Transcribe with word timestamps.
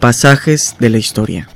Pasajes 0.00 0.76
de 0.78 0.90
la 0.90 0.98
historia. 0.98 1.48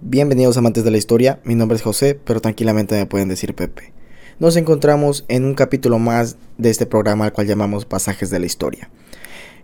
Bienvenidos 0.00 0.56
amantes 0.56 0.82
de 0.82 0.90
la 0.90 0.96
historia, 0.96 1.38
mi 1.44 1.54
nombre 1.54 1.76
es 1.76 1.82
José, 1.82 2.18
pero 2.22 2.40
tranquilamente 2.40 2.96
me 2.96 3.06
pueden 3.06 3.28
decir 3.28 3.54
Pepe. 3.54 3.92
Nos 4.40 4.56
encontramos 4.56 5.24
en 5.28 5.44
un 5.44 5.54
capítulo 5.54 6.00
más 6.00 6.36
de 6.58 6.70
este 6.70 6.86
programa 6.86 7.24
al 7.24 7.32
cual 7.32 7.46
llamamos 7.46 7.84
Pasajes 7.84 8.30
de 8.30 8.40
la 8.40 8.46
Historia. 8.46 8.90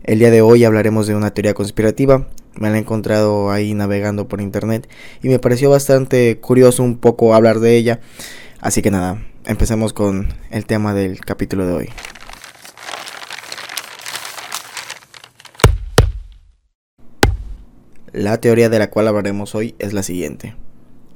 El 0.05 0.21
día 0.21 0.31
de 0.31 0.43
hoy 0.43 0.63
hablaremos 0.63 1.09
de 1.09 1.17
una 1.17 1.35
teoría 1.35 1.55
conspirativa, 1.55 2.29
me 2.55 2.71
la 2.71 2.77
he 2.77 2.81
encontrado 2.81 3.51
ahí 3.51 3.75
navegando 3.75 4.29
por 4.29 4.41
internet 4.41 4.89
y 5.23 5.29
me 5.29 5.41
pareció 5.41 5.71
bastante 5.71 6.39
curioso 6.39 6.85
un 6.85 6.99
poco 6.99 7.35
hablar 7.35 7.59
de 7.59 7.77
ella, 7.77 8.01
así 8.61 8.81
que 8.81 8.93
nada, 8.93 9.25
empecemos 9.45 9.93
con 9.93 10.29
el 10.51 10.67
tema 10.67 10.95
del 10.95 11.19
capítulo 11.21 11.67
de 11.67 11.73
hoy. 11.73 11.89
La 18.13 18.39
teoría 18.43 18.69
de 18.69 18.79
la 18.79 18.91
cual 18.91 19.09
hablaremos 19.09 19.55
hoy 19.55 19.75
es 19.79 19.95
la 19.95 20.03
siguiente. 20.03 20.55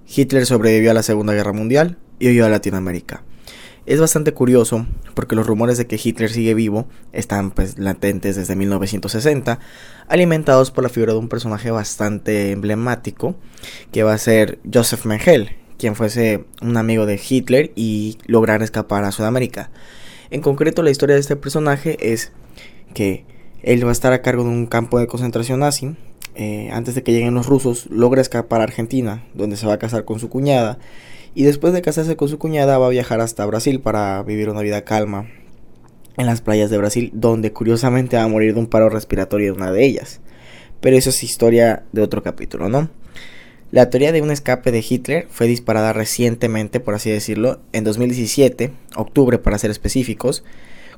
Hitler 0.09 0.47
sobrevivió 0.47 0.93
a 0.93 0.95
la 0.95 1.03
Segunda 1.03 1.35
Guerra 1.35 1.53
Mundial 1.53 1.99
y 2.19 2.31
huyó 2.31 2.47
a 2.47 2.49
Latinoamérica. 2.49 3.23
Es 3.85 4.01
bastante 4.01 4.33
curioso 4.33 4.87
porque 5.13 5.37
los 5.37 5.47
rumores 5.47 5.77
de 5.77 5.87
que 5.87 6.01
Hitler 6.03 6.31
sigue 6.31 6.55
vivo 6.55 6.89
están 7.13 7.51
pues 7.51 7.79
latentes 7.79 8.37
desde 8.37 8.57
1960, 8.57 9.59
alimentados 10.09 10.71
por 10.71 10.85
la 10.85 10.89
figura 10.89 11.13
de 11.13 11.19
un 11.19 11.29
personaje 11.29 11.71
bastante 11.71 12.53
emblemático 12.53 13.37
que 13.93 14.03
va 14.03 14.15
a 14.15 14.19
ser 14.19 14.59
Joseph 14.73 15.05
Mengele, 15.05 15.55
quien 15.77 15.97
fuese 15.97 16.47
un 16.63 16.79
amigo 16.79 17.05
de 17.05 17.21
Hitler 17.23 17.73
y 17.77 18.17
lograr 18.25 18.63
escapar 18.63 19.05
a 19.05 19.13
Sudamérica. 19.13 19.69
En 20.31 20.41
concreto 20.41 20.83
la 20.83 20.91
historia 20.91 21.17
de 21.17 21.21
este 21.21 21.37
personaje 21.37 22.15
es 22.15 22.33
que 22.95 23.27
él 23.63 23.85
va 23.85 23.91
a 23.91 23.93
estar 23.93 24.15
a 24.15 24.23
cargo 24.23 24.45
de 24.45 24.49
un 24.49 24.65
campo 24.65 24.99
de 24.99 25.07
concentración 25.07 25.61
nazi 25.61 25.95
eh, 26.37 26.71
antes 26.73 26.95
de 26.95 27.03
que 27.03 27.13
lleguen 27.13 27.35
los 27.35 27.47
rusos, 27.47 27.87
logra 27.91 28.21
escapar 28.21 28.61
a 28.61 28.65
Argentina, 28.65 29.25
donde 29.35 29.57
se 29.57 29.67
va 29.67 29.75
a 29.75 29.79
casar 29.79 30.05
con 30.05 30.21
su 30.21 30.29
cuñada. 30.29 30.79
Y 31.35 31.45
después 31.45 31.73
de 31.73 31.83
casarse 31.83 32.17
con 32.17 32.29
su 32.29 32.39
cuñada 32.39 32.79
va 32.79 32.87
a 32.87 32.91
viajar 32.91 33.21
hasta 33.21 33.45
Brasil 33.47 33.81
para 33.81 34.23
vivir 34.23 34.49
una 34.49 34.63
vida 34.63 34.85
calma 34.85 35.29
en 36.17 36.27
las 36.27 36.41
playas 36.41 36.71
de 36.71 36.79
Brasil, 36.79 37.11
donde 37.15 37.53
curiosamente 37.53 38.17
va 38.17 38.25
a 38.25 38.29
morir 38.29 38.55
de 38.55 38.61
un 38.61 38.67
paro 38.67 38.89
respiratorio 38.89 39.53
de 39.53 39.59
una 39.59 39.73
de 39.73 39.85
ellas. 39.85 40.21
Pero 40.81 40.97
eso 40.97 41.11
es 41.11 41.23
historia 41.23 41.85
de 41.93 42.03
otro 42.03 42.23
capítulo, 42.23 42.69
¿no? 42.69 42.89
La 43.73 43.91
teoría 43.91 44.13
de 44.13 44.23
un 44.23 44.31
escape 44.31 44.71
de 44.71 44.85
Hitler 44.89 45.27
fue 45.29 45.47
disparada 45.49 45.93
recientemente, 45.93 46.79
por 46.79 46.95
así 46.95 47.11
decirlo, 47.11 47.61
en 47.73 47.85
2017, 47.85 48.73
octubre 48.95 49.39
para 49.39 49.59
ser 49.59 49.71
específicos, 49.71 50.45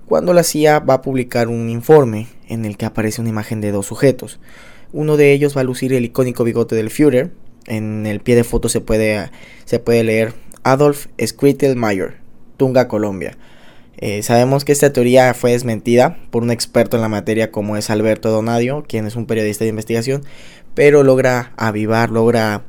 cuando 0.07 0.33
la 0.35 0.43
CIA 0.43 0.81
va 0.81 0.95
a 0.95 1.03
publicar 1.03 1.49
un 1.49 1.69
informe 1.71 2.29
en 2.47 2.65
el 2.65 2.77
que 2.77 2.87
aparece 2.87 3.21
una 3.21 3.31
imagen 3.31 3.61
de 3.61 3.73
dos 3.73 3.87
sujetos. 3.87 4.39
Uno 4.93 5.17
de 5.17 5.33
ellos 5.33 5.57
va 5.57 5.61
a 5.61 5.65
lucir 5.65 5.93
el 5.93 6.05
icónico 6.05 6.45
bigote 6.45 6.75
del 6.75 6.91
Führer. 6.91 7.31
En 7.67 8.07
el 8.07 8.21
pie 8.21 8.37
de 8.37 8.45
foto 8.45 8.69
se 8.69 8.81
puede, 8.81 9.31
se 9.67 9.79
puede 9.79 10.03
leer 10.03 10.33
Adolf 10.63 11.07
Mayer, 11.77 12.17
Tunga, 12.57 12.89
Colombia. 12.89 13.37
Eh, 13.99 14.23
sabemos 14.23 14.65
que 14.65 14.73
esta 14.73 14.93
teoría 14.93 15.35
fue 15.35 15.51
desmentida 15.51 16.17
por 16.31 16.43
un 16.43 16.51
experto 16.51 16.97
en 16.97 17.03
la 17.03 17.09
materia 17.09 17.51
como 17.51 17.77
es 17.77 17.91
Alberto 17.91 18.31
Donadio, 18.31 18.85
quien 18.89 19.07
es 19.07 19.17
un 19.17 19.27
periodista 19.27 19.65
de 19.65 19.71
investigación, 19.71 20.23
pero 20.75 21.03
logra 21.03 21.53
avivar, 21.57 22.11
logra 22.11 22.63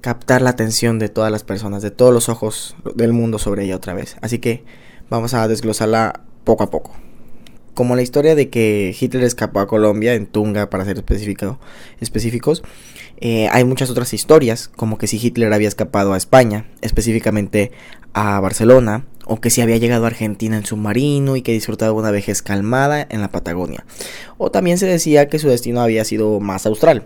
captar 0.00 0.40
la 0.40 0.50
atención 0.50 0.98
de 0.98 1.08
todas 1.08 1.32
las 1.32 1.42
personas, 1.42 1.82
de 1.82 1.90
todos 1.90 2.14
los 2.14 2.28
ojos 2.28 2.76
del 2.94 3.12
mundo 3.12 3.38
sobre 3.38 3.64
ella 3.64 3.76
otra 3.76 3.92
vez. 3.92 4.16
Así 4.20 4.38
que 4.38 4.64
vamos 5.10 5.34
a 5.34 5.48
desglosarla 5.48 6.20
poco 6.44 6.62
a 6.62 6.70
poco 6.70 6.92
como 7.74 7.96
la 7.96 8.02
historia 8.02 8.34
de 8.34 8.48
que 8.48 8.94
Hitler 8.98 9.24
escapó 9.24 9.60
a 9.60 9.66
Colombia, 9.66 10.14
en 10.14 10.26
Tunga 10.26 10.68
para 10.68 10.84
ser 10.84 10.96
específico, 10.96 11.58
específicos, 12.00 12.62
eh, 13.18 13.48
hay 13.52 13.64
muchas 13.64 13.88
otras 13.88 14.12
historias, 14.14 14.68
como 14.68 14.98
que 14.98 15.06
si 15.06 15.16
Hitler 15.16 15.52
había 15.52 15.68
escapado 15.68 16.12
a 16.12 16.16
España, 16.16 16.66
específicamente 16.80 17.70
a 18.12 18.40
Barcelona, 18.40 19.06
o 19.24 19.40
que 19.40 19.50
si 19.50 19.60
había 19.60 19.76
llegado 19.76 20.04
a 20.04 20.08
Argentina 20.08 20.56
en 20.56 20.66
submarino 20.66 21.36
y 21.36 21.42
que 21.42 21.52
disfrutaba 21.52 21.92
una 21.92 22.10
vejez 22.10 22.42
calmada 22.42 23.06
en 23.08 23.20
la 23.20 23.30
Patagonia. 23.30 23.84
O 24.38 24.50
también 24.50 24.78
se 24.78 24.86
decía 24.86 25.28
que 25.28 25.38
su 25.38 25.48
destino 25.48 25.80
había 25.80 26.04
sido 26.04 26.40
más 26.40 26.66
austral. 26.66 27.04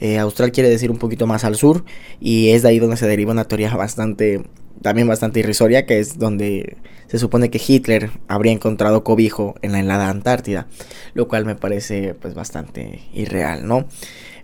Eh, 0.00 0.18
austral 0.18 0.50
quiere 0.50 0.68
decir 0.68 0.90
un 0.90 0.98
poquito 0.98 1.26
más 1.26 1.44
al 1.44 1.54
sur 1.54 1.84
y 2.20 2.50
es 2.50 2.62
de 2.62 2.68
ahí 2.68 2.80
donde 2.80 2.96
se 2.96 3.06
deriva 3.06 3.30
una 3.30 3.44
teoría 3.44 3.74
bastante 3.76 4.42
también 4.82 5.08
bastante 5.08 5.40
irrisoria, 5.40 5.86
que 5.86 5.98
es 5.98 6.18
donde 6.18 6.76
se 7.06 7.18
supone 7.18 7.50
que 7.50 7.60
Hitler 7.64 8.10
habría 8.28 8.52
encontrado 8.52 9.04
cobijo 9.04 9.54
en 9.62 9.72
la 9.72 9.80
helada 9.80 10.08
Antártida, 10.08 10.66
lo 11.14 11.28
cual 11.28 11.44
me 11.44 11.54
parece 11.54 12.14
pues 12.14 12.34
bastante 12.34 13.00
irreal, 13.12 13.66
¿no? 13.66 13.86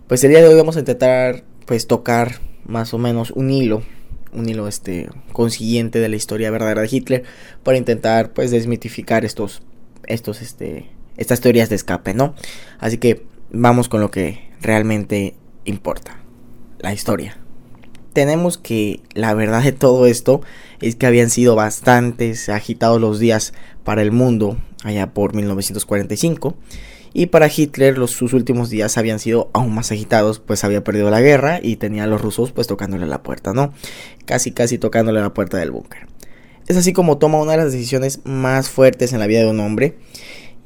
Pues 0.07 0.23
el 0.23 0.31
día 0.31 0.41
de 0.41 0.47
hoy 0.47 0.55
vamos 0.55 0.77
a 0.77 0.79
intentar 0.79 1.43
pues 1.65 1.87
tocar 1.87 2.39
más 2.65 2.93
o 2.93 2.97
menos 2.97 3.31
un 3.31 3.49
hilo, 3.49 3.83
un 4.33 4.47
hilo 4.47 4.67
este 4.67 5.09
consiguiente 5.33 5.99
de 5.99 6.09
la 6.09 6.15
historia 6.15 6.51
verdadera 6.51 6.81
de 6.81 6.89
Hitler 6.91 7.23
para 7.63 7.77
intentar 7.77 8.31
pues 8.33 8.51
desmitificar 8.51 9.25
estos 9.25 9.61
estos 10.07 10.41
este 10.41 10.89
estas 11.17 11.41
teorías 11.41 11.69
de 11.69 11.75
escape, 11.75 12.13
¿no? 12.13 12.35
Así 12.79 12.97
que 12.97 13.25
vamos 13.51 13.89
con 13.89 14.01
lo 14.01 14.11
que 14.11 14.49
realmente 14.61 15.35
importa, 15.65 16.19
la 16.79 16.93
historia 16.93 17.40
tenemos 18.13 18.57
que 18.57 18.99
la 19.13 19.33
verdad 19.33 19.63
de 19.63 19.71
todo 19.71 20.05
esto 20.05 20.41
es 20.81 20.95
que 20.95 21.05
habían 21.05 21.29
sido 21.29 21.55
bastantes 21.55 22.49
agitados 22.49 22.99
los 22.99 23.19
días 23.19 23.53
para 23.83 24.01
el 24.01 24.11
mundo 24.11 24.57
allá 24.83 25.13
por 25.13 25.33
1945 25.33 26.55
y 27.13 27.27
para 27.27 27.49
Hitler 27.53 27.97
los, 27.97 28.11
sus 28.11 28.33
últimos 28.33 28.69
días 28.69 28.97
habían 28.97 29.19
sido 29.19 29.49
aún 29.53 29.73
más 29.73 29.91
agitados 29.91 30.39
pues 30.39 30.63
había 30.63 30.83
perdido 30.83 31.09
la 31.09 31.21
guerra 31.21 31.59
y 31.61 31.75
tenía 31.75 32.05
a 32.05 32.07
los 32.07 32.21
rusos 32.21 32.51
pues 32.51 32.67
tocándole 32.67 33.05
la 33.05 33.21
puerta, 33.21 33.53
¿no? 33.53 33.73
Casi 34.25 34.51
casi 34.51 34.77
tocándole 34.77 35.19
la 35.19 35.33
puerta 35.33 35.57
del 35.57 35.71
búnker. 35.71 36.07
Es 36.67 36.77
así 36.77 36.93
como 36.93 37.17
toma 37.17 37.39
una 37.39 37.51
de 37.51 37.57
las 37.57 37.71
decisiones 37.73 38.21
más 38.23 38.69
fuertes 38.69 39.13
en 39.13 39.19
la 39.19 39.27
vida 39.27 39.41
de 39.41 39.49
un 39.49 39.59
hombre 39.59 39.97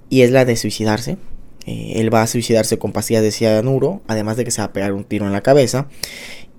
y 0.09 0.21
es 0.21 0.31
la 0.31 0.45
de 0.45 0.55
suicidarse. 0.55 1.17
Eh, 1.65 1.93
él 1.95 2.13
va 2.13 2.21
a 2.21 2.27
suicidarse 2.27 2.77
con 2.77 2.91
pastillas 2.91 3.23
de 3.23 3.31
cianuro, 3.31 4.03
además 4.07 4.37
de 4.37 4.43
que 4.43 4.51
se 4.51 4.61
va 4.61 4.65
a 4.65 4.73
pegar 4.73 4.93
un 4.93 5.03
tiro 5.03 5.25
en 5.25 5.31
la 5.31 5.41
cabeza 5.41 5.87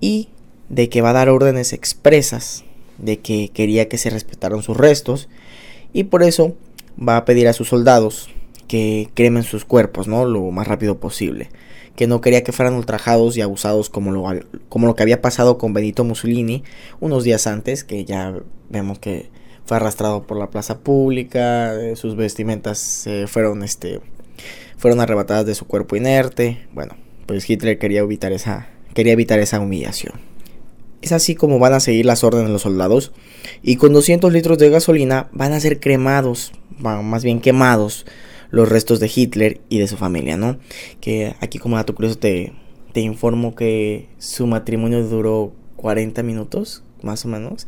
y 0.00 0.30
de 0.68 0.88
que 0.88 1.02
va 1.02 1.10
a 1.10 1.14
dar 1.14 1.28
órdenes 1.28 1.72
expresas 1.72 2.64
de 2.98 3.18
que 3.18 3.50
quería 3.52 3.88
que 3.88 3.98
se 3.98 4.10
respetaran 4.10 4.62
sus 4.62 4.76
restos 4.76 5.28
y 5.92 6.04
por 6.04 6.22
eso 6.22 6.54
va 6.96 7.16
a 7.16 7.24
pedir 7.24 7.48
a 7.48 7.52
sus 7.52 7.68
soldados 7.68 8.28
que 8.68 9.08
cremen 9.14 9.42
sus 9.42 9.64
cuerpos, 9.64 10.08
¿no? 10.08 10.24
Lo 10.24 10.50
más 10.50 10.66
rápido 10.66 10.98
posible. 10.98 11.50
Que 11.94 12.06
no 12.06 12.20
quería 12.20 12.42
que 12.42 12.52
fueran 12.52 12.74
ultrajados 12.74 13.36
y 13.36 13.40
abusados 13.40 13.88
como 13.90 14.12
lo, 14.12 14.24
como 14.68 14.86
lo 14.86 14.94
que 14.94 15.02
había 15.02 15.22
pasado 15.22 15.56
con 15.56 15.72
Benito 15.72 16.04
Mussolini 16.04 16.62
unos 17.00 17.24
días 17.24 17.46
antes, 17.46 17.84
que 17.84 18.04
ya 18.04 18.34
vemos 18.68 18.98
que 18.98 19.30
fue 19.64 19.78
arrastrado 19.78 20.26
por 20.26 20.38
la 20.38 20.50
plaza 20.50 20.78
pública, 20.80 21.74
eh, 21.74 21.96
sus 21.96 22.16
vestimentas 22.16 23.08
fueron, 23.26 23.62
este, 23.62 24.00
fueron 24.76 25.00
arrebatadas 25.00 25.46
de 25.46 25.54
su 25.54 25.66
cuerpo 25.66 25.96
inerte. 25.96 26.66
Bueno, 26.72 26.96
pues 27.26 27.48
Hitler 27.48 27.78
quería 27.78 28.00
evitar 28.00 28.32
esa, 28.32 28.68
quería 28.94 29.12
evitar 29.12 29.38
esa 29.38 29.60
humillación. 29.60 30.35
Es 31.02 31.12
así 31.12 31.34
como 31.34 31.58
van 31.58 31.74
a 31.74 31.80
seguir 31.80 32.06
las 32.06 32.24
órdenes 32.24 32.48
de 32.48 32.52
los 32.52 32.62
soldados 32.62 33.12
y 33.62 33.76
con 33.76 33.92
200 33.92 34.32
litros 34.32 34.58
de 34.58 34.70
gasolina 34.70 35.28
van 35.32 35.52
a 35.52 35.60
ser 35.60 35.78
cremados, 35.78 36.52
más 36.78 37.22
bien 37.22 37.40
quemados, 37.40 38.06
los 38.50 38.68
restos 38.68 39.00
de 39.00 39.10
Hitler 39.14 39.60
y 39.68 39.78
de 39.78 39.88
su 39.88 39.96
familia, 39.96 40.36
¿no? 40.36 40.58
Que 41.00 41.34
aquí 41.40 41.58
como 41.58 41.76
dato 41.76 41.94
curioso 41.94 42.18
te, 42.18 42.52
te 42.92 43.00
informo 43.00 43.54
que 43.54 44.08
su 44.18 44.46
matrimonio 44.46 45.02
duró 45.06 45.52
40 45.76 46.22
minutos, 46.22 46.82
más 47.02 47.24
o 47.24 47.28
menos. 47.28 47.66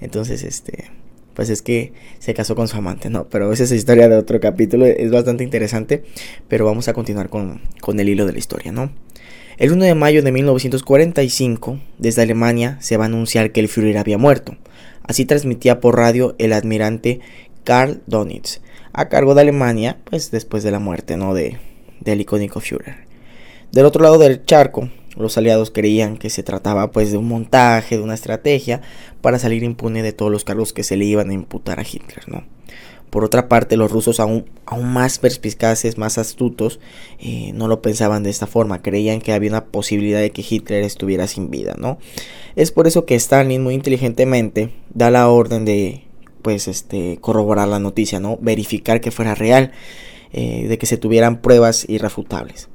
Entonces, 0.00 0.42
este, 0.42 0.90
pues 1.34 1.50
es 1.50 1.62
que 1.62 1.92
se 2.18 2.34
casó 2.34 2.54
con 2.54 2.68
su 2.68 2.76
amante, 2.76 3.10
¿no? 3.10 3.28
Pero 3.28 3.52
esa 3.52 3.64
es 3.64 3.70
la 3.70 3.76
historia 3.76 4.08
de 4.08 4.16
otro 4.16 4.40
capítulo, 4.40 4.86
es 4.86 5.10
bastante 5.10 5.44
interesante, 5.44 6.04
pero 6.48 6.64
vamos 6.64 6.88
a 6.88 6.92
continuar 6.92 7.28
con, 7.28 7.60
con 7.80 8.00
el 8.00 8.08
hilo 8.08 8.26
de 8.26 8.32
la 8.32 8.38
historia, 8.38 8.72
¿no? 8.72 8.90
El 9.56 9.70
1 9.70 9.84
de 9.84 9.94
mayo 9.94 10.20
de 10.22 10.32
1945, 10.32 11.78
desde 11.98 12.22
Alemania, 12.22 12.76
se 12.80 12.96
va 12.96 13.04
a 13.04 13.06
anunciar 13.06 13.52
que 13.52 13.60
el 13.60 13.68
Führer 13.68 13.98
había 13.98 14.18
muerto. 14.18 14.56
Así 15.04 15.26
transmitía 15.26 15.78
por 15.78 15.96
radio 15.96 16.34
el 16.38 16.52
admirante 16.52 17.20
Karl 17.62 18.02
Donitz, 18.08 18.60
a 18.92 19.08
cargo 19.08 19.36
de 19.36 19.42
Alemania, 19.42 19.98
pues 20.04 20.32
después 20.32 20.64
de 20.64 20.72
la 20.72 20.80
muerte, 20.80 21.16
¿no? 21.16 21.34
De, 21.34 21.58
del 22.00 22.20
icónico 22.20 22.58
Führer. 22.58 22.96
Del 23.70 23.86
otro 23.86 24.02
lado 24.02 24.18
del 24.18 24.44
charco, 24.44 24.88
los 25.16 25.38
aliados 25.38 25.70
creían 25.70 26.16
que 26.16 26.30
se 26.30 26.42
trataba 26.42 26.90
pues 26.90 27.12
de 27.12 27.18
un 27.18 27.28
montaje, 27.28 27.96
de 27.96 28.02
una 28.02 28.14
estrategia 28.14 28.80
para 29.20 29.38
salir 29.38 29.62
impune 29.62 30.02
de 30.02 30.12
todos 30.12 30.32
los 30.32 30.42
cargos 30.42 30.72
que 30.72 30.82
se 30.82 30.96
le 30.96 31.04
iban 31.04 31.30
a 31.30 31.34
imputar 31.34 31.78
a 31.78 31.84
Hitler, 31.84 32.28
¿no? 32.28 32.42
Por 33.10 33.24
otra 33.24 33.48
parte, 33.48 33.76
los 33.76 33.90
rusos 33.92 34.18
aún, 34.18 34.46
aún 34.66 34.92
más 34.92 35.18
perspicaces, 35.18 35.98
más 35.98 36.18
astutos, 36.18 36.80
eh, 37.20 37.52
no 37.54 37.68
lo 37.68 37.80
pensaban 37.80 38.24
de 38.24 38.30
esta 38.30 38.46
forma, 38.46 38.82
creían 38.82 39.20
que 39.20 39.32
había 39.32 39.50
una 39.50 39.66
posibilidad 39.66 40.20
de 40.20 40.30
que 40.30 40.44
Hitler 40.48 40.82
estuviera 40.82 41.26
sin 41.28 41.50
vida, 41.50 41.74
¿no? 41.78 41.98
Es 42.56 42.72
por 42.72 42.86
eso 42.86 43.04
que 43.06 43.14
Stalin 43.14 43.62
muy 43.62 43.74
inteligentemente 43.74 44.70
da 44.92 45.10
la 45.10 45.28
orden 45.28 45.64
de, 45.64 46.02
pues, 46.42 46.66
este, 46.66 47.18
corroborar 47.20 47.68
la 47.68 47.78
noticia, 47.78 48.18
¿no? 48.18 48.36
Verificar 48.40 49.00
que 49.00 49.10
fuera 49.12 49.34
real. 49.34 49.72
eh, 50.36 50.66
de 50.66 50.78
que 50.78 50.86
se 50.86 50.96
tuvieran 50.96 51.40
pruebas 51.40 51.88
irrefutables. 51.88 52.68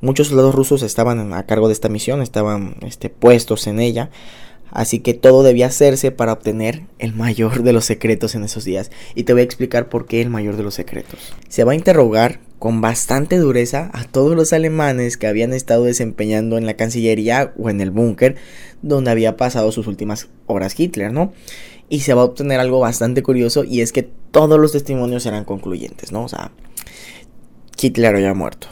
Muchos 0.00 0.28
soldados 0.28 0.52
rusos 0.52 0.82
estaban 0.82 1.32
a 1.32 1.46
cargo 1.46 1.68
de 1.68 1.72
esta 1.72 1.88
misión, 1.88 2.20
estaban 2.20 2.74
este, 2.80 3.08
puestos 3.08 3.68
en 3.68 3.78
ella, 3.78 4.10
así 4.70 5.00
que 5.00 5.14
todo 5.14 5.42
debía 5.42 5.66
hacerse 5.66 6.10
para 6.10 6.32
obtener 6.32 6.82
el 6.98 7.14
mayor 7.14 7.62
de 7.62 7.72
los 7.72 7.84
secretos 7.84 8.34
en 8.34 8.44
esos 8.44 8.64
días. 8.64 8.90
Y 9.14 9.24
te 9.24 9.32
voy 9.32 9.42
a 9.42 9.44
explicar 9.44 9.88
por 9.88 10.06
qué 10.06 10.20
el 10.20 10.30
mayor 10.30 10.56
de 10.56 10.62
los 10.62 10.74
secretos. 10.74 11.34
Se 11.48 11.64
va 11.64 11.72
a 11.72 11.76
interrogar 11.76 12.40
con 12.58 12.80
bastante 12.80 13.36
dureza 13.36 13.90
a 13.92 14.04
todos 14.04 14.34
los 14.34 14.52
alemanes 14.52 15.16
que 15.16 15.26
habían 15.26 15.52
estado 15.52 15.84
desempeñando 15.84 16.56
en 16.56 16.66
la 16.66 16.74
Cancillería 16.74 17.52
o 17.58 17.68
en 17.68 17.80
el 17.80 17.90
búnker 17.90 18.36
donde 18.80 19.10
había 19.10 19.36
pasado 19.36 19.70
sus 19.70 19.86
últimas 19.86 20.28
horas 20.46 20.78
Hitler, 20.78 21.12
¿no? 21.12 21.32
Y 21.88 22.00
se 22.00 22.14
va 22.14 22.22
a 22.22 22.24
obtener 22.24 22.60
algo 22.60 22.80
bastante 22.80 23.22
curioso 23.22 23.64
y 23.64 23.82
es 23.82 23.92
que 23.92 24.08
todos 24.30 24.58
los 24.58 24.72
testimonios 24.72 25.26
eran 25.26 25.44
concluyentes, 25.44 26.10
¿no? 26.10 26.24
O 26.24 26.28
sea, 26.28 26.52
Hitler 27.78 28.16
había 28.16 28.34
muerto. 28.34 28.68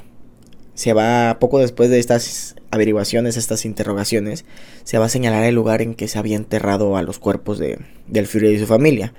Se 0.74 0.92
va, 0.92 1.38
poco 1.38 1.58
después 1.58 1.90
de 1.90 1.98
estas 1.98 2.56
averiguaciones, 2.70 3.36
estas 3.36 3.64
interrogaciones, 3.64 4.44
se 4.84 4.98
va 4.98 5.06
a 5.06 5.10
señalar 5.10 5.44
el 5.44 5.54
lugar 5.54 5.82
en 5.82 5.94
que 5.94 6.08
se 6.08 6.18
había 6.18 6.36
enterrado 6.36 6.96
a 6.96 7.02
los 7.02 7.18
cuerpos 7.18 7.58
de, 7.58 7.78
del 8.06 8.26
Führer 8.26 8.52
y 8.52 8.58
su 8.58 8.66
familia. 8.66 9.12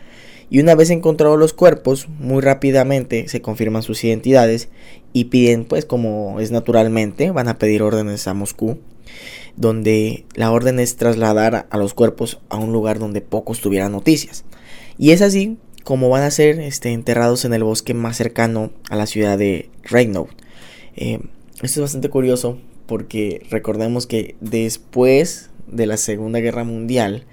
Y 0.50 0.60
una 0.60 0.76
vez 0.76 0.90
encontrados 0.90 1.40
los 1.40 1.54
cuerpos, 1.54 2.08
muy 2.20 2.42
rápidamente 2.42 3.28
se 3.28 3.42
confirman 3.42 3.84
sus 3.84 4.04
identidades 4.04 4.70
y 5.12 5.26
piden, 5.26 5.66
pues 5.66 5.86
como 5.86 6.40
es 6.40 6.52
naturalmente, 6.52 7.32
van 7.32 7.48
a 7.48 7.58
pedir 7.58 7.82
órdenes 7.82 8.28
a 8.28 8.34
Moscú, 8.34 8.80
donde 9.56 10.26
la 10.36 10.52
orden 10.52 10.80
es 10.80 10.96
trasladar 10.96 11.68
a 11.70 11.78
los 11.78 11.94
cuerpos 11.94 12.40
a 12.50 12.58
un 12.58 12.72
lugar 12.72 13.00
donde 13.00 13.22
pocos 13.22 13.62
tuvieran 13.62 13.92
noticias. 13.92 14.46
Y 14.98 15.12
es 15.12 15.22
así 15.22 15.58
como 15.84 16.10
van 16.10 16.24
a 16.24 16.32
ser 16.32 16.60
este, 16.60 16.92
enterrados 16.92 17.46
en 17.46 17.54
el 17.54 17.64
bosque 17.64 17.94
más 17.94 18.18
cercano 18.18 18.72
a 18.90 18.96
la 18.96 19.06
ciudad 19.06 19.38
de 19.38 19.70
Reinout. 19.84 20.30
Eh, 20.96 21.20
esto 21.64 21.80
es 21.80 21.84
bastante 21.84 22.10
curioso 22.10 22.58
porque 22.86 23.46
recordemos 23.50 24.08
que 24.08 24.36
después 24.42 25.50
de 25.68 25.86
la 25.86 25.98
Segunda 25.98 26.40
Guerra 26.40 26.64
Mundial 26.64 27.26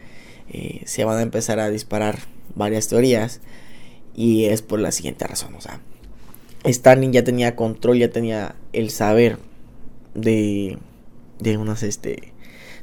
eh, 0.50 0.82
se 0.86 1.04
van 1.04 1.18
a 1.18 1.22
empezar 1.22 1.60
a 1.60 1.70
disparar 1.70 2.20
varias 2.54 2.88
teorías 2.88 3.40
y 4.14 4.46
es 4.46 4.62
por 4.62 4.80
la 4.80 4.92
siguiente 4.92 5.26
razón, 5.26 5.54
o 5.54 5.60
sea, 5.60 5.80
Stalin 6.64 7.12
ya 7.12 7.24
tenía 7.24 7.56
control, 7.56 7.98
ya 7.98 8.10
tenía 8.10 8.54
el 8.72 8.90
saber 8.90 9.38
de, 10.14 10.78
de 11.38 11.56
unas, 11.56 11.82
este, 11.82 12.32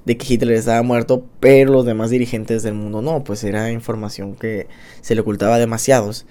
de 0.06 0.18
que 0.18 0.34
Hitler 0.34 0.56
estaba 0.56 0.82
muerto, 0.84 1.26
pero 1.40 1.74
los 1.74 1.86
demás 1.86 2.10
dirigentes 2.10 2.64
del 2.64 2.74
mundo 2.74 3.02
no, 3.02 3.24
pues 3.24 3.44
era 3.44 3.72
información 3.72 4.36
que 4.36 4.68
se 5.02 5.16
le 5.16 5.22
ocultaba 5.22 5.60
demasiados. 5.60 6.26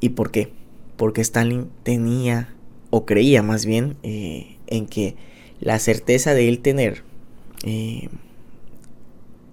¿Y 0.00 0.10
por 0.10 0.30
qué? 0.30 0.52
Porque 0.96 1.20
Stalin 1.20 1.70
tenía, 1.82 2.54
o 2.90 3.06
creía 3.06 3.42
más 3.42 3.64
bien, 3.64 3.96
eh, 4.02 4.56
en 4.70 4.86
que 4.86 5.16
la 5.60 5.78
certeza 5.78 6.34
de 6.34 6.48
él 6.48 6.60
tener 6.60 7.04
eh, 7.64 8.08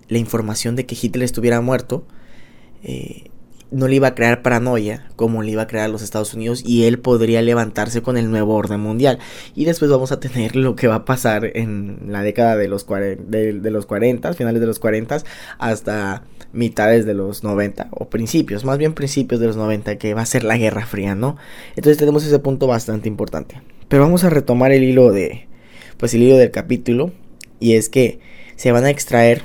la 0.08 0.18
información 0.18 0.76
de 0.76 0.86
que 0.86 0.98
Hitler 1.00 1.24
estuviera 1.24 1.60
muerto, 1.62 2.06
eh, 2.84 3.30
no 3.70 3.88
le 3.88 3.96
iba 3.96 4.08
a 4.08 4.16
crear 4.16 4.42
paranoia 4.42 5.08
como 5.16 5.44
le 5.44 5.52
iba 5.52 5.64
a 5.64 5.68
crear 5.68 5.86
a 5.86 5.90
los 5.90 6.02
Estados 6.02 6.34
Unidos 6.34 6.64
y 6.66 6.86
él 6.86 7.00
podría 7.00 7.42
levantarse 7.42 8.02
con 8.02 8.18
el 8.18 8.32
nuevo 8.32 8.56
orden 8.56 8.80
mundial. 8.80 9.20
Y 9.56 9.66
después 9.66 9.92
vamos 9.92 10.12
a 10.12 10.20
tener 10.20 10.56
lo 10.56 10.76
que 10.76 10.88
va 10.88 10.96
a 10.96 11.06
pasar 11.06 11.52
en 11.54 12.00
la 12.08 12.22
década 12.22 12.56
de 12.56 12.68
los, 12.68 12.88
de, 12.88 13.60
los 13.72 13.86
40, 13.86 14.34
finales 14.34 14.62
de 14.62 14.68
los 14.68 14.80
40 14.80 15.18
hasta 15.58 16.24
mitades 16.54 17.06
de 17.06 17.14
los 17.14 17.44
90 17.44 17.90
o 17.92 18.10
principios, 18.10 18.64
más 18.64 18.78
bien 18.78 18.94
principios 18.94 19.42
de 19.42 19.48
los 19.48 19.58
90 19.58 19.98
que 19.98 20.14
va 20.14 20.22
a 20.22 20.26
ser 20.26 20.44
la 20.46 20.58
Guerra 20.58 20.86
Fría, 20.86 21.14
¿no? 21.14 21.36
Entonces 21.76 21.98
tenemos 21.98 22.26
ese 22.26 22.40
punto 22.40 22.68
bastante 22.68 23.10
importante. 23.10 23.62
Pero 23.88 24.04
vamos 24.04 24.24
a 24.24 24.30
retomar 24.30 24.72
el 24.72 24.84
hilo 24.84 25.12
de 25.12 25.48
pues 25.98 26.14
el 26.14 26.24
hilo 26.24 26.38
del 26.38 26.52
capítulo 26.52 27.12
y 27.60 27.74
es 27.74 27.90
que 27.90 28.20
se 28.56 28.72
van 28.72 28.86
a 28.86 28.90
extraer 28.90 29.44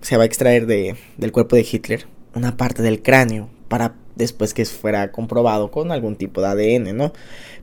se 0.00 0.16
va 0.16 0.22
a 0.22 0.26
extraer 0.26 0.66
de, 0.66 0.96
del 1.16 1.32
cuerpo 1.32 1.56
de 1.56 1.66
Hitler 1.70 2.06
una 2.34 2.56
parte 2.56 2.82
del 2.82 3.02
cráneo 3.02 3.48
para 3.68 3.94
después 4.14 4.54
que 4.54 4.64
fuera 4.64 5.12
comprobado 5.12 5.70
con 5.70 5.92
algún 5.92 6.16
tipo 6.16 6.40
de 6.40 6.48
ADN, 6.48 6.96
¿no? 6.96 7.12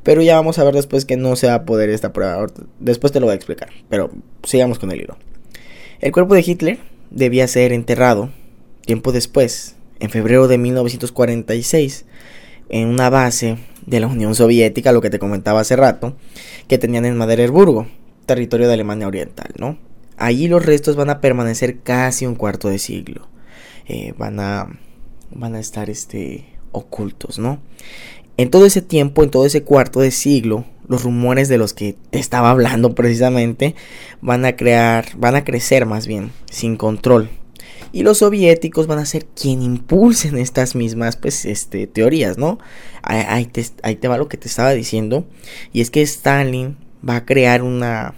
Pero 0.04 0.22
ya 0.22 0.36
vamos 0.36 0.57
a 0.57 0.63
ver 0.63 0.74
después 0.74 1.06
que 1.06 1.18
no 1.18 1.36
se 1.36 1.48
va 1.48 1.56
a 1.56 1.66
poder 1.66 1.89
esta 1.89 2.13
prueba. 2.13 2.48
Después 2.80 3.12
te 3.12 3.19
lo 3.19 3.25
voy 3.25 3.33
a 3.33 3.36
explicar, 3.36 3.69
pero 3.89 4.12
sigamos 4.44 4.80
con 4.80 4.92
el 4.92 5.00
libro. 5.00 5.18
El 6.00 6.12
cuerpo 6.12 6.33
de 6.33 6.44
Hitler 6.45 6.80
debía 7.12 7.48
ser 7.48 7.74
enterrado 7.74 8.30
tiempo 8.86 9.12
después, 9.12 9.75
en 10.00 10.10
febrero 10.10 10.48
de 10.48 10.57
1946, 10.57 12.06
en 12.69 12.88
una 12.88 13.10
base 13.10 13.57
de 13.86 14.00
la 14.00 14.08
Unión 14.08 14.36
Soviética, 14.36 14.92
lo 14.92 15.02
que 15.02 15.10
te 15.10 15.20
comentaba 15.20 15.62
hace 15.62 15.76
rato, 15.76 16.16
que 16.68 16.78
tenían 16.78 17.06
en 17.06 17.18
Madererburgo, 17.18 17.88
territorio 18.26 18.68
de 18.68 18.74
Alemania 18.74 19.08
Oriental, 19.08 19.52
¿no? 19.58 19.78
Allí 20.18 20.48
los 20.48 20.66
restos 20.66 20.96
van 20.96 21.10
a 21.10 21.22
permanecer 21.22 21.80
casi 21.80 22.26
un 22.26 22.36
cuarto 22.36 22.70
de 22.70 22.80
siglo. 22.80 23.28
Eh, 23.88 24.14
van 24.18 24.40
a 24.40 24.68
van 25.32 25.56
a 25.56 25.60
estar 25.60 25.90
este, 25.90 26.46
ocultos, 26.72 27.40
¿no? 27.40 27.60
En 28.38 28.50
todo 28.50 28.66
ese 28.66 28.82
tiempo, 28.82 29.24
en 29.24 29.30
todo 29.30 29.46
ese 29.46 29.64
cuarto 29.64 30.02
de 30.02 30.12
siglo, 30.12 30.66
los 30.88 31.04
rumores 31.04 31.48
de 31.48 31.58
los 31.58 31.74
que 31.74 31.96
te 32.10 32.20
estaba 32.20 32.52
hablando 32.52 32.94
precisamente 32.96 33.76
van 34.22 34.46
a 34.46 34.56
crear, 34.56 35.06
van 35.18 35.36
a 35.36 35.44
crecer 35.44 35.86
más 35.86 36.06
bien, 36.06 36.32
sin 36.50 36.76
control. 36.76 37.30
Y 37.92 38.04
los 38.04 38.19
soviéticos 38.19 38.88
van 38.88 39.00
a 39.00 39.06
ser 39.06 39.25
quien 39.25 39.62
impulsen 39.62 40.38
estas 40.38 40.75
mismas 40.75 41.16
pues, 41.16 41.45
este, 41.45 41.88
teorías, 41.88 42.38
¿no? 42.38 42.60
Ahí 43.01 43.50
ahí 43.83 43.95
te 43.95 44.07
va 44.07 44.18
lo 44.18 44.27
que 44.27 44.38
te 44.38 44.48
estaba 44.48 44.72
diciendo. 44.72 45.25
Y 45.72 45.81
es 45.81 45.89
que 45.92 46.01
Stalin 46.01 46.77
va 47.07 47.18
a 47.18 47.25
crear 47.25 47.62
una, 47.62 48.16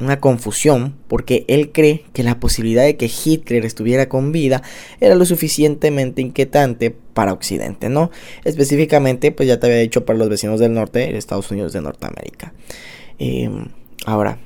una 0.00 0.20
confusión 0.20 0.96
porque 1.08 1.44
él 1.48 1.70
cree 1.72 2.04
que 2.12 2.22
la 2.22 2.40
posibilidad 2.40 2.82
de 2.82 2.96
que 2.96 3.10
Hitler 3.24 3.64
estuviera 3.64 4.08
con 4.08 4.32
vida 4.32 4.62
era 5.00 5.14
lo 5.14 5.24
suficientemente 5.24 6.20
inquietante 6.20 6.90
para 6.90 7.32
Occidente, 7.32 7.88
¿no? 7.88 8.10
Específicamente, 8.44 9.30
pues 9.30 9.48
ya 9.48 9.60
te 9.60 9.66
había 9.66 9.78
dicho 9.78 10.04
para 10.04 10.18
los 10.18 10.28
vecinos 10.28 10.58
del 10.60 10.74
norte, 10.74 11.16
Estados 11.16 11.50
Unidos 11.50 11.72
de 11.72 11.80
Norteamérica. 11.80 12.52
Em, 13.18 13.68
ahora, 14.04 14.38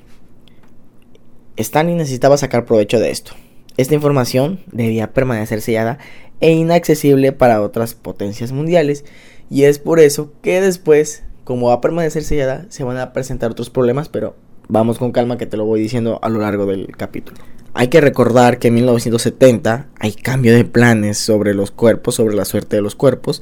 Stalin 1.56 1.96
necesitaba 1.96 2.37
sacar 2.37 2.67
provecho 2.67 3.00
de 3.00 3.11
esto. 3.11 3.32
Esta 3.79 3.95
información 3.95 4.61
debía 4.71 5.15
permanecer 5.15 5.63
sellada 5.63 5.99
e 6.41 6.53
inaccesible 6.53 7.33
para 7.33 7.63
otras 7.63 7.95
potencias 7.95 8.52
mundiales 8.52 9.07
y 9.49 9.62
es 9.62 9.79
por 9.79 9.99
eso 9.99 10.35
que 10.43 10.61
después, 10.61 11.25
como 11.45 11.69
va 11.69 11.75
a 11.75 11.81
permanecer 11.81 12.23
sellada, 12.23 12.67
se 12.69 12.85
van 12.85 12.99
a 12.99 13.14
presentar 13.14 13.50
otros 13.50 13.71
problemas, 13.71 14.11
pero 14.11 14.37
Vamos 14.69 14.99
con 14.99 15.12
calma 15.12 15.38
que 15.38 15.47
te 15.47 15.57
lo 15.57 15.64
voy 15.64 15.81
diciendo 15.81 16.19
a 16.23 16.29
lo 16.29 16.41
largo 16.41 16.67
del 16.67 16.95
capítulo. 16.95 17.38
Hay 17.73 17.88
que 17.88 18.02
recordar 18.02 18.59
que 18.59 18.69
en 18.69 18.75
1970 18.75 19.87
hay 19.99 20.12
cambio 20.12 20.55
de 20.55 20.64
planes 20.64 21.17
sobre 21.17 21.55
los 21.55 21.71
cuerpos, 21.71 22.17
sobre 22.17 22.35
la 22.35 22.45
suerte 22.45 22.76
de 22.76 22.83
los 22.83 22.95
cuerpos. 22.95 23.41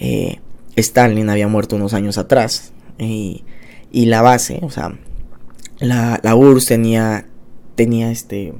Eh, 0.00 0.40
Stalin 0.74 1.30
había 1.30 1.46
muerto 1.46 1.76
unos 1.76 1.94
años 1.94 2.18
atrás 2.18 2.72
y, 2.98 3.44
la 3.92 4.20
base, 4.20 4.58
o 4.62 4.70
sea, 4.70 4.98
la, 5.78 6.18
la 6.24 6.34
URSS 6.34 6.66
tenía, 6.66 7.26
tenía 7.76 8.10
este, 8.10 8.52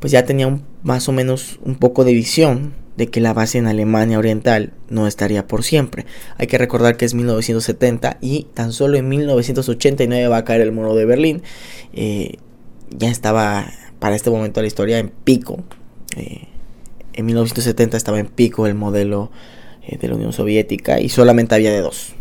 pues 0.00 0.10
ya 0.10 0.24
tenía 0.24 0.46
un, 0.46 0.64
más 0.82 1.08
o 1.08 1.12
menos 1.12 1.60
un 1.62 1.76
poco 1.76 2.04
de 2.04 2.12
visión 2.12 2.74
de 2.96 3.06
que 3.08 3.20
la 3.20 3.32
base 3.32 3.58
en 3.58 3.66
Alemania 3.66 4.18
Oriental 4.18 4.72
no 4.88 5.06
estaría 5.06 5.46
por 5.46 5.62
siempre. 5.62 6.06
Hay 6.36 6.46
que 6.48 6.58
recordar 6.58 6.96
que 6.96 7.04
es 7.04 7.14
1970 7.14 8.18
y 8.20 8.46
tan 8.54 8.72
solo 8.72 8.98
en 8.98 9.08
1989 9.08 10.28
va 10.28 10.38
a 10.38 10.44
caer 10.44 10.62
el 10.62 10.72
muro 10.72 10.94
de 10.94 11.06
Berlín. 11.06 11.42
Eh, 11.92 12.36
ya 12.90 13.08
estaba 13.10 13.70
para 14.00 14.16
este 14.16 14.30
momento 14.30 14.60
de 14.60 14.64
la 14.64 14.68
historia 14.68 14.98
en 14.98 15.10
pico. 15.10 15.62
Eh, 16.16 16.48
en 17.12 17.26
1970 17.26 17.96
estaba 17.96 18.18
en 18.18 18.26
pico 18.26 18.66
el 18.66 18.74
modelo 18.74 19.30
eh, 19.86 19.96
de 19.98 20.08
la 20.08 20.16
Unión 20.16 20.32
Soviética 20.32 21.00
y 21.00 21.08
solamente 21.08 21.54
había 21.54 21.70
de 21.70 21.80
dos. 21.80 22.14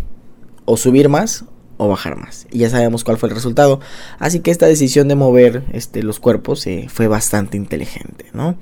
O 0.66 0.78
subir 0.78 1.10
más 1.10 1.46
o 1.80 1.88
bajar 1.88 2.18
más. 2.18 2.46
Y 2.52 2.60
ya 2.60 2.70
sabemos 2.70 3.04
cuál 3.04 3.18
fue 3.18 3.30
el 3.30 3.36
resultado. 3.36 3.80
Así 4.20 4.42
que 4.42 4.52
esta 4.52 4.68
decisión 4.68 5.08
de 5.08 5.16
mover 5.16 5.64
este, 5.74 6.04
los 6.04 6.20
cuerpos 6.20 6.68
fue 6.90 7.08
bastante 7.08 7.58
inteligente. 7.58 8.26
¿no? 8.34 8.58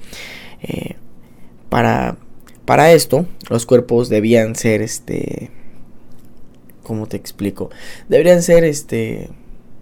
Para, 1.70 2.18
para 2.66 2.92
esto, 2.92 3.26
los 3.50 3.66
cuerpos 3.66 4.08
debían 4.08 4.56
ser, 4.56 4.82
este, 4.82 5.52
¿cómo 6.84 7.08
te 7.08 7.18
explico? 7.18 7.70
Deberían 8.08 8.44
ser, 8.44 8.64
este, 8.64 9.30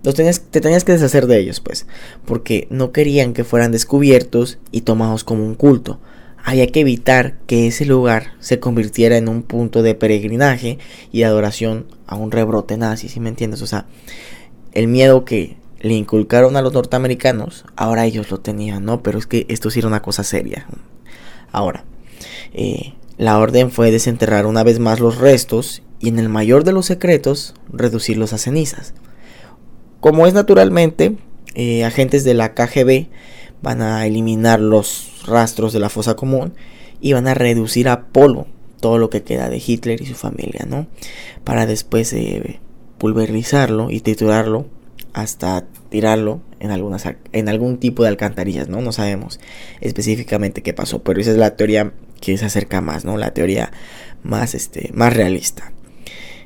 los 0.04 0.16
tenías, 0.16 0.40
te 0.40 0.62
tenías 0.62 0.84
que 0.84 0.94
deshacer 0.94 1.28
de 1.28 1.40
ellos, 1.40 1.60
pues, 1.60 1.88
porque 2.26 2.68
no 2.70 2.92
querían 2.92 3.34
que 3.34 3.44
fueran 3.44 3.72
descubiertos 3.72 4.60
y 4.72 4.82
tomados 4.82 5.24
como 5.24 5.44
un 5.44 5.56
culto. 5.56 6.00
Había 6.48 6.68
que 6.68 6.82
evitar 6.82 7.40
que 7.48 7.66
ese 7.66 7.86
lugar 7.86 8.34
se 8.40 8.60
convirtiera 8.60 9.18
en 9.18 9.28
un 9.30 9.42
punto 9.42 9.82
de 9.82 9.96
peregrinaje 9.96 10.78
y 11.12 11.24
adoración 11.24 11.88
a 12.06 12.16
un 12.18 12.30
rebrote 12.30 12.78
nazi, 12.78 13.10
si 13.10 13.20
me 13.20 13.30
entiendes? 13.30 13.64
O 13.64 13.68
sea, 13.68 13.88
el 14.72 14.88
miedo 14.88 15.26
que 15.26 15.58
le 15.80 15.96
inculcaron 15.96 16.56
a 16.56 16.62
los 16.62 16.72
norteamericanos, 16.72 17.66
ahora 17.76 18.06
ellos 18.06 18.30
lo 18.30 18.42
tenían, 18.42 18.86
¿no? 18.86 19.02
Pero 19.02 19.18
es 19.18 19.26
que 19.26 19.48
esto 19.50 19.72
sí 19.72 19.80
era 19.80 19.88
una 19.88 20.04
cosa 20.04 20.24
seria. 20.24 20.68
Ahora, 21.52 21.84
eh, 22.54 22.94
la 23.18 23.40
orden 23.40 23.72
fue 23.72 23.90
desenterrar 23.90 24.46
una 24.46 24.64
vez 24.64 24.78
más 24.78 25.00
los 25.00 25.18
restos 25.18 25.82
y 26.00 26.10
en 26.10 26.20
el 26.20 26.30
mayor 26.30 26.64
de 26.64 26.74
los 26.74 26.86
secretos 26.86 27.56
reducirlos 27.74 28.34
a 28.34 28.38
cenizas. 28.38 28.94
Como 30.00 30.28
es 30.28 30.36
naturalmente, 30.36 31.18
eh, 31.56 31.86
agentes 31.86 32.24
de 32.24 32.36
la 32.36 32.54
KGB 32.54 33.08
van 33.66 33.82
a 33.82 34.06
eliminar 34.06 34.60
los 34.60 35.24
rastros 35.26 35.74
de 35.74 35.80
la 35.80 35.90
fosa 35.90 36.16
común 36.16 36.54
y 37.02 37.14
van 37.14 37.28
a 37.28 37.34
reducir 37.34 37.90
a 37.90 38.06
polo 38.10 38.46
todo 38.80 39.00
lo 39.00 39.10
que 39.10 39.24
queda 39.24 39.50
de 39.50 39.60
Hitler 39.66 40.00
y 40.02 40.06
su 40.06 40.14
familia, 40.14 40.68
¿no? 40.70 40.86
Para 41.44 41.66
después 41.66 42.14
eh, 42.14 42.60
pulverizarlo 43.00 43.90
y 43.90 44.02
titularlo 44.02 44.68
hasta 45.14 45.66
tirarlo 45.90 46.42
en, 46.60 46.70
algunas, 46.70 47.06
en 47.32 47.50
algún 47.50 47.80
tipo 47.80 48.04
de 48.04 48.10
alcantarillas, 48.10 48.70
¿no? 48.70 48.82
No 48.82 48.92
sabemos 48.92 49.40
específicamente 49.82 50.62
qué 50.62 50.76
pasó, 50.76 51.02
pero 51.02 51.20
esa 51.20 51.32
es 51.32 51.38
la 51.38 51.56
teoría 51.56 51.92
que 52.22 52.38
se 52.38 52.46
acerca 52.46 52.82
más, 52.82 53.04
¿no? 53.04 53.18
La 53.18 53.34
teoría 53.34 53.72
más, 54.22 54.54
este, 54.54 54.92
más 54.94 55.12
realista. 55.16 55.74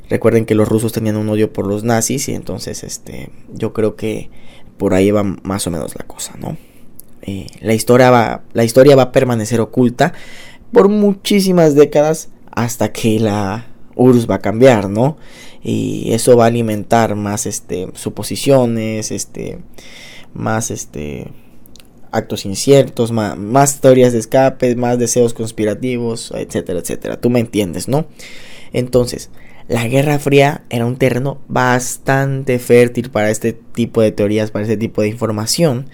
Recuerden 0.09 0.45
que 0.45 0.55
los 0.55 0.69
rusos 0.69 0.93
tenían 0.93 1.17
un 1.17 1.27
odio 1.27 1.51
por 1.51 1.67
los 1.67 1.83
nazis 1.83 2.29
y 2.29 2.33
entonces, 2.33 2.85
este, 2.85 3.29
yo 3.53 3.73
creo 3.73 3.97
que 3.97 4.29
por 4.77 4.93
ahí 4.93 5.11
va 5.11 5.23
más 5.23 5.67
o 5.67 5.71
menos 5.71 5.97
la 5.97 6.05
cosa, 6.05 6.35
¿no? 6.39 6.55
Eh, 7.21 7.47
la, 7.61 7.73
historia 7.73 8.09
va, 8.11 8.43
la 8.53 8.63
historia 8.63 8.95
va 8.95 9.03
a 9.03 9.11
permanecer 9.11 9.59
oculta 9.61 10.13
por 10.71 10.89
muchísimas 10.89 11.75
décadas 11.75 12.29
hasta 12.51 12.91
que 12.91 13.19
la 13.19 13.67
URSS 13.95 14.29
va 14.29 14.35
a 14.35 14.39
cambiar, 14.39 14.89
¿no? 14.89 15.17
Y 15.61 16.13
eso 16.13 16.37
va 16.37 16.45
a 16.45 16.47
alimentar 16.47 17.15
más 17.15 17.45
este, 17.45 17.89
suposiciones, 17.93 19.11
este, 19.11 19.59
más 20.33 20.71
este, 20.71 21.31
actos 22.11 22.45
inciertos, 22.45 23.11
más, 23.11 23.37
más 23.37 23.81
teorías 23.81 24.13
de 24.13 24.19
escape, 24.19 24.75
más 24.75 24.97
deseos 24.97 25.33
conspirativos, 25.33 26.31
etcétera, 26.35 26.79
etcétera. 26.79 27.19
Tú 27.19 27.29
me 27.29 27.39
entiendes, 27.39 27.87
¿no? 27.87 28.05
Entonces, 28.71 29.29
la 29.67 29.87
Guerra 29.87 30.17
Fría 30.17 30.63
era 30.69 30.85
un 30.85 30.97
terreno 30.97 31.39
bastante 31.47 32.57
fértil 32.57 33.11
para 33.11 33.29
este 33.29 33.53
tipo 33.53 34.01
de 34.01 34.11
teorías, 34.11 34.51
para 34.51 34.63
este 34.63 34.77
tipo 34.77 35.01
de 35.01 35.09
información. 35.09 35.89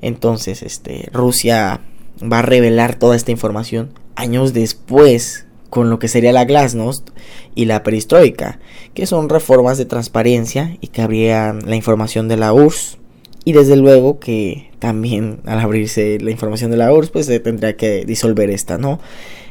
Entonces, 0.00 0.62
este, 0.62 1.08
Rusia 1.12 1.80
va 2.22 2.40
a 2.40 2.42
revelar 2.42 2.98
toda 2.98 3.16
esta 3.16 3.30
información 3.30 3.90
años 4.14 4.52
después 4.52 5.46
con 5.70 5.90
lo 5.90 5.98
que 5.98 6.08
sería 6.08 6.32
la 6.32 6.44
glasnost 6.44 7.10
y 7.54 7.66
la 7.66 7.82
perestroika, 7.82 8.58
que 8.94 9.06
son 9.06 9.28
reformas 9.28 9.78
de 9.78 9.84
transparencia 9.84 10.76
y 10.80 10.88
que 10.88 11.02
abrían 11.02 11.68
la 11.68 11.76
información 11.76 12.28
de 12.28 12.36
la 12.36 12.52
URSS. 12.52 12.98
Y 13.44 13.52
desde 13.52 13.76
luego 13.76 14.18
que 14.18 14.70
también 14.78 15.40
al 15.44 15.60
abrirse 15.60 16.18
la 16.20 16.30
información 16.30 16.70
de 16.70 16.78
la 16.78 16.92
URSS, 16.92 17.10
pues 17.10 17.26
se 17.26 17.40
tendría 17.40 17.76
que 17.76 18.04
disolver 18.04 18.50
esta, 18.50 18.78
¿no? 18.78 18.98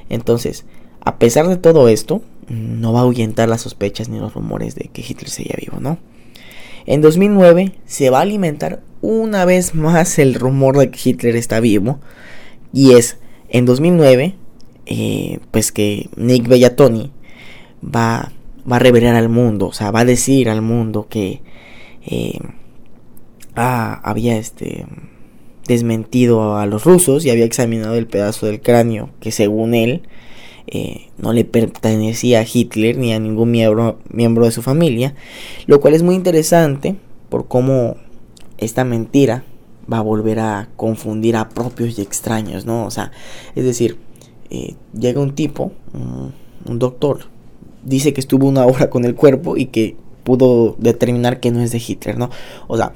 Entonces, 0.09 0.65
a 1.01 1.17
pesar 1.17 1.47
de 1.47 1.57
todo 1.57 1.87
esto, 1.87 2.21
no 2.49 2.93
va 2.93 2.99
a 2.99 3.03
ahuyentar 3.03 3.47
las 3.47 3.61
sospechas 3.61 4.09
ni 4.09 4.19
los 4.19 4.33
rumores 4.33 4.75
de 4.75 4.89
que 4.91 5.01
Hitler 5.01 5.29
seguía 5.29 5.55
vivo, 5.59 5.79
¿no? 5.79 5.97
En 6.85 7.01
2009 7.01 7.73
se 7.85 8.09
va 8.09 8.19
a 8.19 8.21
alimentar 8.21 8.81
una 9.01 9.45
vez 9.45 9.75
más 9.75 10.19
el 10.19 10.33
rumor 10.33 10.77
de 10.77 10.89
que 10.91 11.09
Hitler 11.09 11.35
está 11.35 11.59
vivo. 11.59 11.99
Y 12.73 12.93
es 12.93 13.17
en 13.49 13.65
2009 13.65 14.35
eh, 14.85 15.39
pues 15.51 15.71
que 15.71 16.09
Nick 16.15 16.47
Bellatoni 16.47 17.11
va, 17.83 18.31
va 18.71 18.75
a 18.75 18.79
revelar 18.79 19.15
al 19.15 19.29
mundo, 19.29 19.67
o 19.67 19.73
sea, 19.73 19.89
va 19.89 20.01
a 20.01 20.05
decir 20.05 20.47
al 20.47 20.61
mundo 20.61 21.07
que 21.09 21.41
eh, 22.05 22.37
había 23.55 24.37
este 24.37 24.85
desmentido 25.67 26.57
a 26.57 26.67
los 26.67 26.83
rusos 26.83 27.25
y 27.25 27.31
había 27.31 27.45
examinado 27.45 27.95
el 27.95 28.05
pedazo 28.05 28.45
del 28.45 28.61
cráneo 28.61 29.09
que 29.19 29.31
según 29.31 29.73
él 29.73 30.03
eh, 30.67 31.09
no 31.17 31.31
le 31.31 31.45
pertenecía 31.45 32.39
a 32.39 32.45
Hitler 32.51 32.97
ni 32.97 33.13
a 33.13 33.19
ningún 33.19 33.51
miembro, 33.51 33.99
miembro 34.09 34.45
de 34.45 34.51
su 34.51 34.61
familia, 34.61 35.13
lo 35.67 35.79
cual 35.79 35.93
es 35.93 36.03
muy 36.03 36.15
interesante 36.15 36.95
por 37.29 37.47
cómo 37.47 37.97
esta 38.57 38.83
mentira 38.83 39.43
va 39.91 39.99
a 39.99 40.01
volver 40.01 40.39
a 40.39 40.69
confundir 40.75 41.35
a 41.35 41.49
propios 41.49 41.99
y 41.99 42.01
extraños, 42.01 42.65
¿no? 42.65 42.85
O 42.85 42.91
sea, 42.91 43.11
es 43.55 43.63
decir, 43.63 43.97
eh, 44.49 44.75
llega 44.97 45.21
un 45.21 45.35
tipo, 45.35 45.71
un, 45.93 46.79
doctor, 46.79 47.27
dice 47.83 48.13
que 48.13 48.21
estuvo 48.21 48.47
una 48.47 48.65
hora 48.65 48.89
con 48.89 49.05
el 49.05 49.15
cuerpo 49.15 49.57
y 49.57 49.67
que 49.67 49.95
pudo 50.23 50.75
determinar 50.79 51.39
que 51.39 51.51
no 51.51 51.61
es 51.61 51.71
de 51.71 51.81
Hitler, 51.85 52.17
¿no? 52.17 52.31
O 52.67 52.77
sea, 52.77 52.93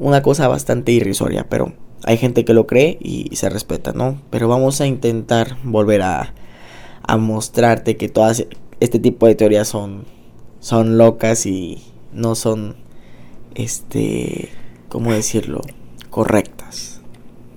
una 0.00 0.22
cosa 0.22 0.48
bastante 0.48 0.90
irrisoria, 0.90 1.46
pero 1.48 1.72
hay 2.02 2.16
gente 2.16 2.44
que 2.44 2.54
lo 2.54 2.66
cree 2.66 2.98
y 3.00 3.36
se 3.36 3.48
respeta, 3.48 3.92
¿no? 3.92 4.20
Pero 4.30 4.48
vamos 4.48 4.80
a 4.80 4.86
intentar 4.86 5.56
volver 5.62 6.02
a, 6.02 6.34
a 7.02 7.16
mostrarte 7.16 7.96
que 7.96 8.08
todas 8.08 8.46
este 8.80 8.98
tipo 8.98 9.26
de 9.26 9.34
teorías 9.34 9.68
son, 9.68 10.04
son 10.60 10.98
locas 10.98 11.46
y 11.46 11.82
no 12.12 12.34
son, 12.34 12.76
este, 13.54 14.50
¿cómo 14.88 15.12
decirlo? 15.12 15.60
Correctas. 16.10 17.00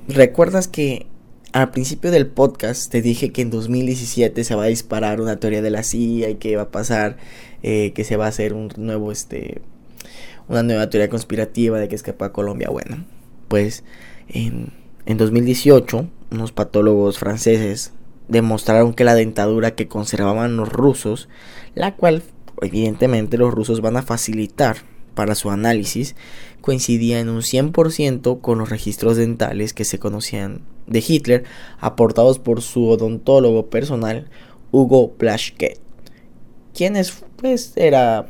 ¿Recuerdas 0.07 0.67
que 0.67 1.07
al 1.51 1.71
principio 1.71 2.11
del 2.11 2.27
podcast 2.27 2.91
te 2.91 3.01
dije 3.01 3.31
que 3.31 3.41
en 3.41 3.49
2017 3.49 4.43
se 4.43 4.55
va 4.55 4.63
a 4.63 4.67
disparar 4.67 5.21
una 5.21 5.37
teoría 5.37 5.61
de 5.61 5.69
la 5.69 5.83
CIA 5.83 6.29
y 6.29 6.35
que 6.35 6.57
va 6.57 6.63
a 6.63 6.69
pasar, 6.69 7.17
eh, 7.63 7.91
que 7.93 8.03
se 8.03 8.17
va 8.17 8.25
a 8.25 8.29
hacer 8.29 8.53
un 8.53 8.69
nuevo, 8.77 9.11
este, 9.11 9.61
una 10.47 10.63
nueva 10.63 10.89
teoría 10.89 11.09
conspirativa 11.09 11.79
de 11.79 11.87
que 11.87 11.95
escapa 11.95 12.25
a 12.25 12.33
Colombia. 12.33 12.69
Bueno, 12.69 13.05
pues 13.47 13.83
en, 14.27 14.73
en 15.05 15.17
2018 15.17 16.09
unos 16.31 16.51
patólogos 16.51 17.19
franceses 17.19 17.93
demostraron 18.27 18.93
que 18.93 19.03
la 19.03 19.15
dentadura 19.15 19.75
que 19.75 19.87
conservaban 19.87 20.57
los 20.57 20.69
rusos, 20.69 21.29
la 21.73 21.95
cual 21.95 22.23
evidentemente 22.61 23.37
los 23.37 23.53
rusos 23.53 23.81
van 23.81 23.97
a 23.97 24.01
facilitar 24.01 24.77
para 25.13 25.35
su 25.35 25.49
análisis, 25.49 26.15
coincidía 26.61 27.19
en 27.19 27.29
un 27.29 27.41
100% 27.41 28.41
con 28.41 28.59
los 28.59 28.69
registros 28.69 29.17
dentales 29.17 29.73
que 29.73 29.85
se 29.85 29.99
conocían 29.99 30.61
de 30.87 31.03
Hitler, 31.05 31.43
aportados 31.79 32.39
por 32.39 32.61
su 32.61 32.87
odontólogo 32.87 33.67
personal, 33.69 34.29
Hugo 34.71 35.15
Blaschke, 35.17 35.77
quien 36.73 36.95
es, 36.95 37.23
pues, 37.37 37.73
era 37.75 38.27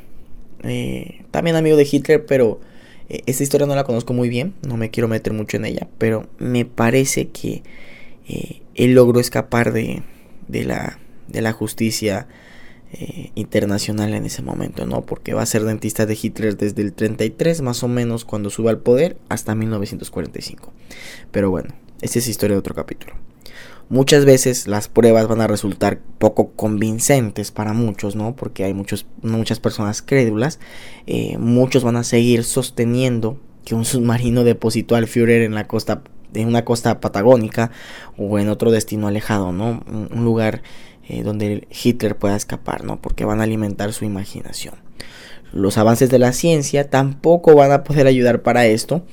eh, 0.63 1.25
también 1.31 1.55
amigo 1.55 1.75
de 1.75 1.87
Hitler, 1.89 2.25
pero 2.25 2.59
eh, 3.09 3.21
esta 3.25 3.43
historia 3.43 3.67
no 3.67 3.75
la 3.75 3.83
conozco 3.83 4.13
muy 4.13 4.29
bien, 4.29 4.53
no 4.65 4.77
me 4.77 4.91
quiero 4.91 5.07
meter 5.07 5.33
mucho 5.33 5.57
en 5.57 5.65
ella, 5.65 5.87
pero 5.97 6.27
me 6.37 6.65
parece 6.65 7.29
que 7.29 7.63
eh, 8.27 8.61
él 8.75 8.93
logró 8.93 9.19
escapar 9.19 9.73
de, 9.73 10.03
de, 10.47 10.63
la, 10.63 10.99
de 11.27 11.41
la 11.41 11.51
justicia 11.53 12.27
internacional 13.35 14.13
en 14.13 14.25
ese 14.25 14.41
momento, 14.41 14.85
¿no? 14.85 15.01
Porque 15.01 15.33
va 15.33 15.41
a 15.41 15.45
ser 15.45 15.63
dentista 15.63 16.05
de 16.05 16.17
Hitler 16.21 16.55
desde 16.55 16.81
el 16.81 16.93
33, 16.93 17.61
más 17.61 17.83
o 17.83 17.87
menos, 17.87 18.25
cuando 18.25 18.49
suba 18.49 18.71
al 18.71 18.79
poder, 18.79 19.17
hasta 19.27 19.55
1945. 19.55 20.71
Pero 21.31 21.49
bueno, 21.49 21.75
esta 22.01 22.19
es 22.19 22.27
historia 22.27 22.55
de 22.55 22.59
otro 22.59 22.75
capítulo. 22.75 23.13
Muchas 23.89 24.25
veces 24.25 24.67
las 24.67 24.87
pruebas 24.87 25.27
van 25.27 25.41
a 25.41 25.47
resultar 25.47 25.99
poco 26.17 26.51
convincentes 26.53 27.51
para 27.51 27.73
muchos, 27.73 28.15
¿no? 28.15 28.35
Porque 28.35 28.63
hay 28.63 28.73
muchos, 28.73 29.05
muchas 29.21 29.59
personas 29.59 30.01
crédulas. 30.01 30.59
Eh, 31.05 31.37
muchos 31.37 31.83
van 31.83 31.97
a 31.97 32.03
seguir 32.03 32.43
sosteniendo 32.43 33.39
que 33.63 33.75
un 33.75 33.85
submarino 33.85 34.43
depositó 34.43 34.95
al 34.95 35.07
Führer 35.07 35.41
en 35.41 35.53
la 35.53 35.67
costa, 35.67 36.03
en 36.35 36.47
una 36.47 36.65
costa 36.65 36.99
patagónica 36.99 37.71
o 38.17 38.39
en 38.39 38.49
otro 38.49 38.71
destino 38.71 39.07
alejado, 39.07 39.51
¿no? 39.51 39.83
Un, 39.87 40.25
lugar 40.25 40.61
eh, 41.07 41.23
donde 41.23 41.67
Hitler 41.83 42.17
pueda 42.17 42.35
escapar, 42.35 42.83
¿no? 42.83 43.01
Porque 43.01 43.25
van 43.25 43.39
a 43.39 43.43
alimentar 43.43 43.93
su 43.93 44.05
imaginación. 44.05 44.75
Los 45.51 45.77
avances 45.77 46.09
de 46.09 46.19
la 46.19 46.33
ciencia 46.33 46.89
tampoco 46.89 47.55
van 47.55 47.71
a 47.71 47.83
poder 47.83 48.07
ayudar 48.07 48.41
para 48.41 48.65
esto. 48.65 49.03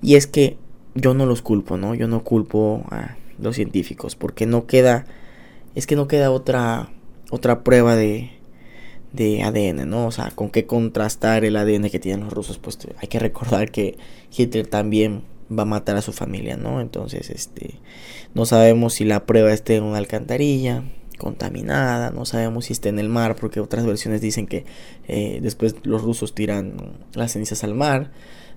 Y 0.00 0.14
es 0.14 0.26
que 0.26 0.56
yo 0.94 1.14
no 1.14 1.26
los 1.26 1.42
culpo, 1.42 1.76
¿no? 1.76 1.94
Yo 1.94 2.08
no 2.08 2.24
culpo 2.24 2.84
a 2.90 3.16
los 3.38 3.56
científicos 3.56 4.16
porque 4.16 4.46
no 4.46 4.66
queda, 4.66 5.06
es 5.74 5.86
que 5.86 5.96
no 5.96 6.08
queda 6.08 6.30
otra, 6.30 6.90
otra 7.30 7.64
prueba 7.64 7.96
de, 7.96 8.30
de 9.12 9.42
ADN, 9.42 9.88
¿no? 9.88 10.06
O 10.06 10.10
sea, 10.10 10.30
con 10.34 10.50
qué 10.50 10.66
contrastar 10.66 11.44
el 11.44 11.56
ADN 11.56 11.90
que 11.90 11.98
tienen 11.98 12.24
los 12.24 12.32
rusos, 12.32 12.58
pues 12.58 12.78
hay 12.98 13.08
que 13.08 13.18
recordar 13.18 13.70
que 13.70 13.96
Hitler 14.36 14.66
también 14.66 15.22
va 15.56 15.62
a 15.62 15.66
matar 15.66 15.96
a 15.96 16.02
su 16.02 16.12
familia, 16.12 16.56
¿no? 16.56 16.80
Entonces, 16.80 17.30
este, 17.30 17.80
no 18.34 18.46
sabemos 18.46 18.94
si 18.94 19.04
la 19.04 19.26
prueba 19.26 19.52
esté 19.52 19.76
en 19.76 19.84
una 19.84 19.98
alcantarilla 19.98 20.84
contaminada, 21.18 22.10
no 22.10 22.24
sabemos 22.24 22.66
si 22.66 22.72
está 22.72 22.88
en 22.88 22.98
el 22.98 23.08
mar, 23.08 23.36
porque 23.36 23.60
otras 23.60 23.86
versiones 23.86 24.20
dicen 24.20 24.46
que 24.46 24.64
eh, 25.06 25.38
después 25.42 25.76
los 25.84 26.02
rusos 26.02 26.34
tiran 26.34 26.74
las 27.14 27.32
cenizas 27.32 27.62
al 27.64 27.74
mar. 27.74 28.10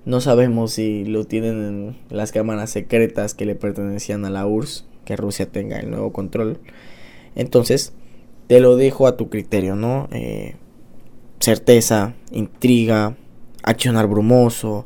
No 0.06 0.22
sabemos 0.22 0.74
si 0.74 1.06
lo 1.06 1.26
tienen 1.26 1.96
en 2.10 2.16
las 2.16 2.32
cámaras 2.32 2.70
secretas 2.70 3.34
que 3.34 3.46
le 3.46 3.56
pertenecían 3.56 4.26
a 4.26 4.30
la 4.30 4.46
URSS, 4.46 4.86
que 5.04 5.16
Rusia 5.16 5.48
tenga 5.48 5.80
el 5.80 5.90
nuevo 5.90 6.12
control. 6.12 6.60
Entonces, 7.36 7.94
te 8.48 8.60
lo 8.60 8.76
dejo 8.76 9.08
a 9.08 9.18
tu 9.18 9.30
criterio, 9.30 9.76
¿no? 9.76 10.08
Eh, 10.12 10.56
certeza, 11.40 12.14
intriga, 12.32 13.16
accionar 13.64 14.08
brumoso, 14.08 14.86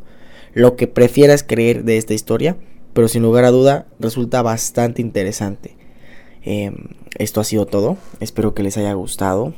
lo 0.53 0.75
que 0.75 0.87
prefieras 0.87 1.43
creer 1.43 1.83
de 1.83 1.97
esta 1.97 2.13
historia, 2.13 2.57
pero 2.93 3.07
sin 3.07 3.23
lugar 3.23 3.45
a 3.45 3.51
duda 3.51 3.87
resulta 3.99 4.41
bastante 4.41 5.01
interesante. 5.01 5.77
Em, 6.41 6.75
esto 7.17 7.41
ha 7.41 7.43
sido 7.43 7.65
todo, 7.65 7.97
espero 8.19 8.53
que 8.53 8.63
les 8.63 8.77
haya 8.77 8.93
gustado. 8.93 9.53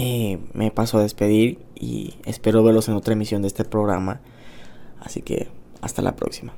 eh, 0.00 0.38
me 0.54 0.70
paso 0.70 0.98
a 0.98 1.02
despedir 1.02 1.58
y 1.74 2.14
espero 2.24 2.62
verlos 2.62 2.88
en 2.88 2.94
otra 2.94 3.14
emisión 3.14 3.42
de 3.42 3.48
este 3.48 3.64
programa. 3.64 4.20
Así 5.00 5.22
que 5.22 5.48
hasta 5.80 6.02
la 6.02 6.14
próxima. 6.14 6.54